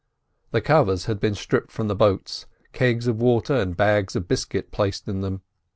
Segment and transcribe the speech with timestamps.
[0.49, 4.71] The covers had been stripped from the boats, kegs of water and bags of biscuit
[4.71, 5.43] placed in them.